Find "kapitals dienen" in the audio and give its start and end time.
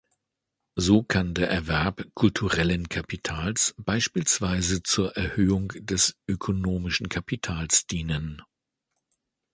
7.07-8.41